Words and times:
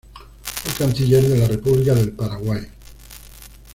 Fue 0.41 0.73
Canciller 0.73 1.21
de 1.29 1.37
la 1.37 1.47
República 1.47 1.93
del 1.93 2.11
Paraguay. 2.13 2.63